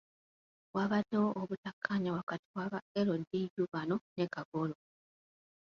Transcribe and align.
Wabaddewo 0.75 1.29
obutakkanya 1.41 2.09
wakati 2.17 2.47
waba 2.57 2.79
LDU 3.07 3.63
bano 3.73 3.95
ne 4.15 4.25
Kagolo. 4.33 4.75